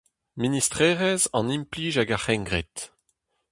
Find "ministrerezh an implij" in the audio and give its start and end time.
0.41-1.93